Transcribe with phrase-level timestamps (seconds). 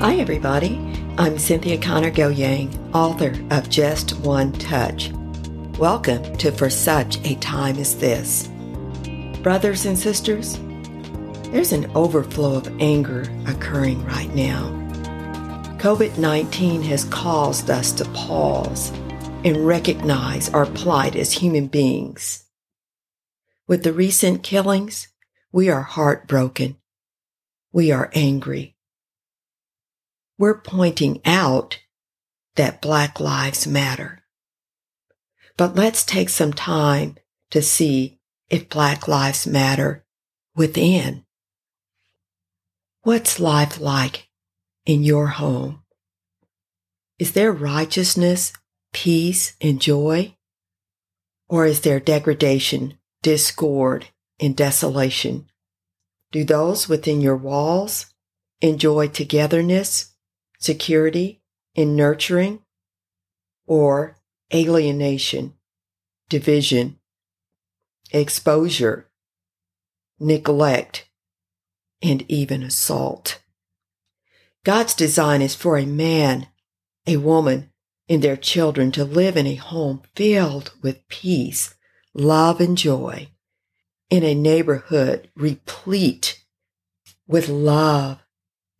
[0.00, 0.78] Hi, everybody.
[1.18, 5.12] I'm Cynthia Connor Goyang, author of Just One Touch.
[5.78, 8.48] Welcome to For Such a Time as This.
[9.42, 10.58] Brothers and sisters,
[11.50, 14.70] there's an overflow of anger occurring right now.
[15.76, 18.88] COVID 19 has caused us to pause
[19.44, 22.46] and recognize our plight as human beings.
[23.68, 25.08] With the recent killings,
[25.52, 26.78] we are heartbroken.
[27.70, 28.78] We are angry
[30.40, 31.80] we're pointing out
[32.56, 34.22] that Black Lives Matter.
[35.58, 37.16] But let's take some time
[37.50, 38.18] to see
[38.48, 40.02] if Black Lives Matter
[40.56, 41.26] within.
[43.02, 44.30] What's life like
[44.86, 45.82] in your home?
[47.18, 48.54] Is there righteousness,
[48.94, 50.36] peace, and joy?
[51.50, 54.06] Or is there degradation, discord,
[54.40, 55.50] and desolation?
[56.32, 58.06] Do those within your walls
[58.62, 60.14] enjoy togetherness,
[60.60, 61.42] security
[61.74, 62.62] in nurturing,
[63.66, 64.16] or
[64.52, 65.54] alienation,
[66.28, 66.98] division,
[68.12, 69.08] exposure,
[70.18, 71.08] neglect,
[72.02, 73.40] and even assault.
[74.64, 76.48] God's design is for a man,
[77.06, 77.70] a woman,
[78.08, 81.74] and their children to live in a home filled with peace,
[82.12, 83.28] love, and joy,
[84.10, 86.44] in a neighborhood replete
[87.26, 88.18] with love,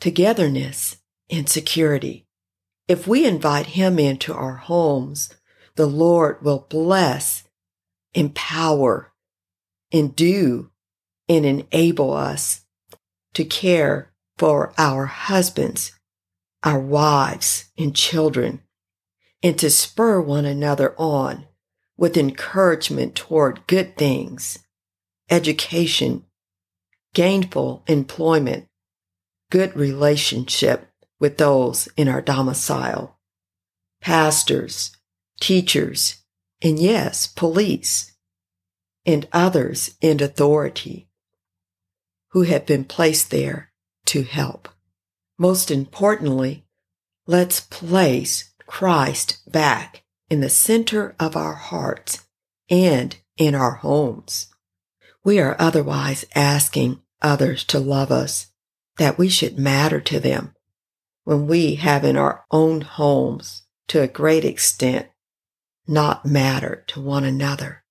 [0.00, 0.96] togetherness,
[1.30, 2.26] and security.
[2.88, 5.30] If we invite Him into our homes,
[5.76, 7.44] the Lord will bless,
[8.14, 9.12] empower,
[9.92, 10.70] endue,
[11.28, 12.62] and enable us
[13.34, 15.92] to care for our husbands,
[16.64, 18.62] our wives, and children,
[19.42, 21.46] and to spur one another on
[21.96, 24.58] with encouragement toward good things,
[25.30, 26.24] education,
[27.14, 28.66] gainful employment,
[29.50, 30.89] good relationship,
[31.20, 33.18] with those in our domicile.
[34.00, 34.96] Pastors,
[35.40, 36.22] teachers,
[36.62, 38.16] and yes, police,
[39.06, 41.08] and others in authority
[42.30, 43.72] who have been placed there
[44.06, 44.68] to help.
[45.38, 46.64] Most importantly,
[47.26, 52.26] let's place Christ back in the center of our hearts
[52.68, 54.48] and in our homes.
[55.24, 58.46] We are otherwise asking others to love us,
[58.96, 60.54] that we should matter to them,
[61.24, 65.08] when we have in our own homes, to a great extent,
[65.86, 67.84] not mattered to one another.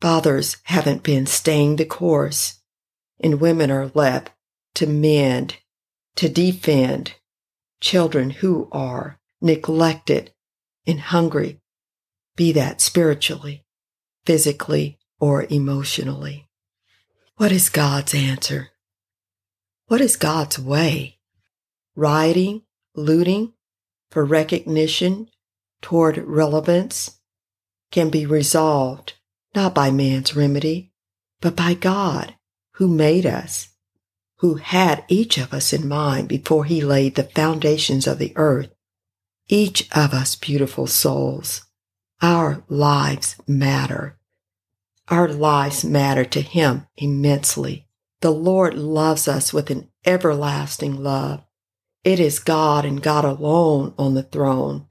[0.00, 2.60] Fathers haven't been staying the course,
[3.20, 4.30] and women are left
[4.74, 5.56] to mend,
[6.16, 7.14] to defend
[7.80, 10.32] children who are neglected
[10.86, 11.60] and hungry,
[12.36, 13.64] be that spiritually,
[14.24, 16.48] physically, or emotionally.
[17.36, 18.70] What is God's answer?
[19.86, 21.18] What is God's way?
[21.94, 22.62] Rioting,
[22.94, 23.52] looting
[24.10, 25.28] for recognition
[25.80, 27.18] toward relevance
[27.90, 29.14] can be resolved
[29.54, 30.92] not by man's remedy,
[31.40, 32.34] but by God
[32.72, 33.68] who made us,
[34.36, 38.70] who had each of us in mind before he laid the foundations of the earth.
[39.48, 41.66] Each of us beautiful souls.
[42.22, 44.18] Our lives matter.
[45.08, 47.86] Our lives matter to him immensely.
[48.20, 51.42] The Lord loves us with an everlasting love.
[52.04, 54.88] It is God and God alone on the throne.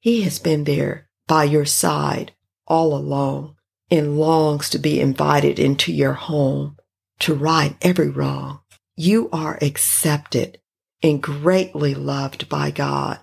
[0.00, 2.32] He has been there by your side
[2.66, 3.56] all along
[3.90, 6.76] and longs to be invited into your home
[7.20, 8.60] to right every wrong.
[8.96, 10.58] You are accepted
[11.02, 13.20] and greatly loved by God.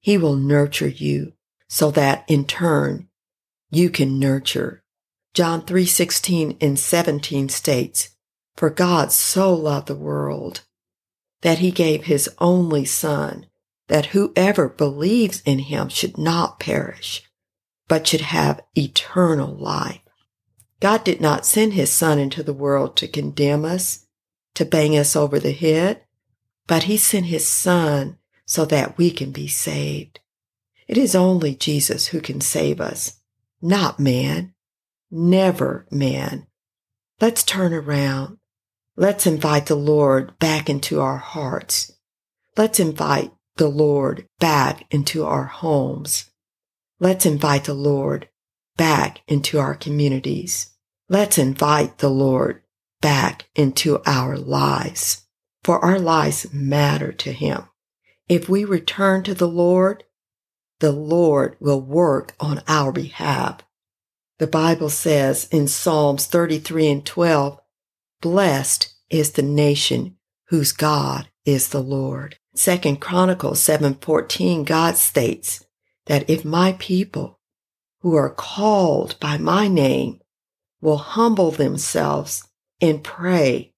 [0.00, 1.32] He will nurture you
[1.68, 3.08] so that in turn
[3.70, 4.84] you can nurture.
[5.32, 8.10] John 3:16 and 17 states,
[8.54, 10.60] "For God so loved the world
[11.42, 13.46] that he gave his only son,
[13.88, 17.22] that whoever believes in him should not perish,
[17.88, 20.00] but should have eternal life.
[20.80, 24.06] God did not send his son into the world to condemn us,
[24.54, 26.02] to bang us over the head,
[26.66, 30.20] but he sent his son so that we can be saved.
[30.88, 33.20] It is only Jesus who can save us,
[33.60, 34.54] not man,
[35.10, 36.46] never man.
[37.20, 38.38] Let's turn around
[38.98, 41.92] Let's invite the Lord back into our hearts.
[42.56, 46.30] Let's invite the Lord back into our homes.
[46.98, 48.30] Let's invite the Lord
[48.78, 50.70] back into our communities.
[51.10, 52.62] Let's invite the Lord
[53.02, 55.26] back into our lives,
[55.62, 57.64] for our lives matter to Him.
[58.30, 60.04] If we return to the Lord,
[60.80, 63.60] the Lord will work on our behalf.
[64.38, 67.60] The Bible says in Psalms 33 and 12,
[68.28, 70.16] Blessed is the nation
[70.48, 72.36] whose God is the Lord.
[72.56, 75.64] Second Chronicles 7:14 God states
[76.06, 77.38] that if my people
[78.00, 80.18] who are called by my name
[80.80, 82.42] will humble themselves
[82.80, 83.72] and pray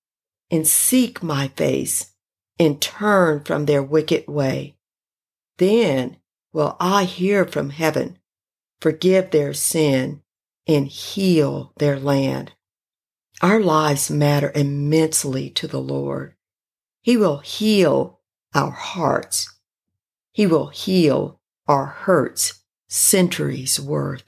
[0.50, 2.14] and seek my face
[2.58, 4.78] and turn from their wicked way,
[5.58, 6.16] then
[6.54, 8.18] will I hear from heaven,
[8.80, 10.22] forgive their sin,
[10.66, 12.54] and heal their land.
[13.40, 16.34] Our lives matter immensely to the Lord.
[17.00, 18.20] He will heal
[18.52, 19.54] our hearts.
[20.32, 24.24] He will heal our hurts centuries worth.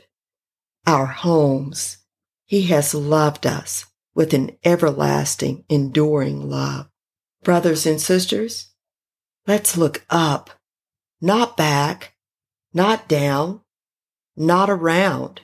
[0.87, 1.99] Our homes.
[2.47, 6.89] He has loved us with an everlasting, enduring love.
[7.43, 8.71] Brothers and sisters,
[9.47, 10.51] let's look up,
[11.21, 12.15] not back,
[12.73, 13.63] not down,
[14.37, 15.41] not around.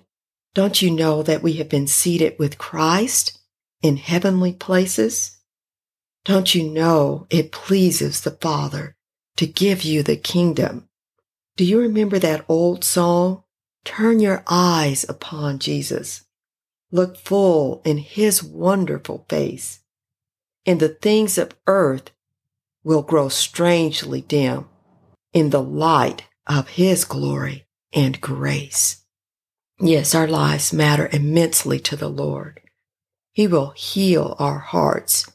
[0.54, 3.40] Don't you know that we have been seated with Christ
[3.86, 5.38] in heavenly places?
[6.24, 8.96] Don't you know it pleases the Father
[9.36, 10.88] to give you the kingdom?
[11.56, 13.44] Do you remember that old song?
[13.84, 16.24] Turn your eyes upon Jesus.
[16.90, 19.80] Look full in his wonderful face.
[20.66, 22.10] And the things of earth
[22.82, 24.68] will grow strangely dim
[25.32, 29.04] in the light of his glory and grace.
[29.78, 32.60] Yes, our lives matter immensely to the Lord.
[33.36, 35.30] He will heal our hearts.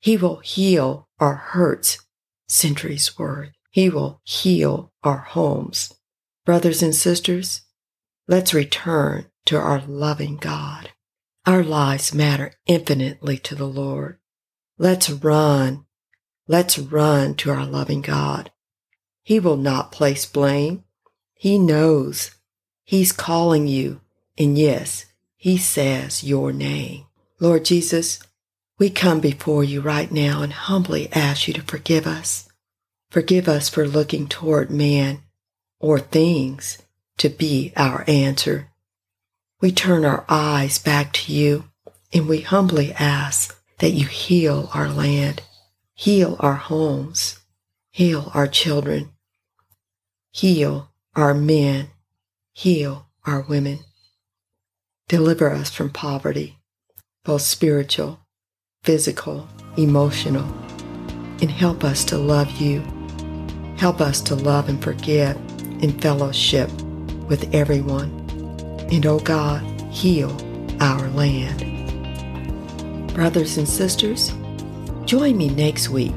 [0.00, 1.98] He will heal our hurts
[2.48, 3.52] centuries worth.
[3.70, 5.94] He will heal our homes.
[6.44, 7.62] Brothers and sisters,
[8.26, 10.90] let's return to our loving God.
[11.46, 14.18] Our lives matter infinitely to the Lord.
[14.76, 15.84] Let's run.
[16.48, 18.50] Let's run to our loving God.
[19.22, 20.82] He will not place blame.
[21.34, 22.32] He knows
[22.82, 24.00] He's calling you.
[24.36, 27.06] And yes, He says your name.
[27.42, 28.20] Lord Jesus,
[28.78, 32.48] we come before you right now and humbly ask you to forgive us.
[33.10, 35.22] Forgive us for looking toward man
[35.80, 36.78] or things
[37.16, 38.68] to be our answer.
[39.60, 41.64] We turn our eyes back to you
[42.12, 45.42] and we humbly ask that you heal our land,
[45.94, 47.40] heal our homes,
[47.90, 49.10] heal our children,
[50.30, 51.88] heal our men,
[52.52, 53.80] heal our women.
[55.08, 56.61] Deliver us from poverty,
[57.24, 58.18] both spiritual,
[58.82, 60.44] physical, emotional,
[61.40, 62.82] and help us to love you.
[63.76, 65.36] Help us to love and forgive
[65.82, 66.70] in fellowship
[67.28, 68.10] with everyone.
[68.90, 70.36] And, oh God, heal
[70.80, 71.68] our land.
[73.14, 74.32] Brothers and sisters,
[75.04, 76.14] join me next week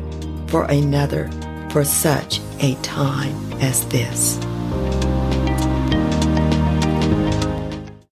[0.48, 1.30] for another
[1.72, 4.40] For Such a Time as This.